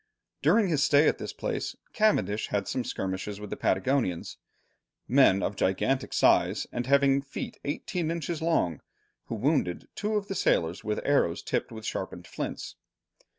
During 0.41 0.67
his 0.67 0.81
stay 0.81 1.07
at 1.07 1.19
this 1.19 1.31
place 1.31 1.75
Cavendish 1.93 2.47
had 2.47 2.67
some 2.67 2.83
skirmishes 2.83 3.39
with 3.39 3.51
the 3.51 3.55
Patagonians, 3.55 4.37
"men 5.07 5.43
of 5.43 5.55
gigantic 5.55 6.11
size, 6.11 6.65
and 6.71 6.87
having 6.87 7.21
feet 7.21 7.59
eighteen 7.65 8.09
inches 8.09 8.41
long" 8.41 8.81
who 9.25 9.35
wounded 9.35 9.87
two 9.93 10.15
of 10.15 10.27
the 10.27 10.33
sailors 10.33 10.83
with 10.83 10.99
arrows 11.05 11.43
tipped 11.43 11.71
with 11.71 11.85
sharpened 11.85 12.25
flints. 12.25 12.77